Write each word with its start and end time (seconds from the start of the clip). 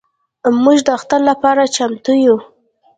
موږ 0.63 0.77
د 0.85 0.87
اختر 0.97 1.21
لپاره 1.29 1.71
چمتو 1.75 2.13
یو. 2.25 2.37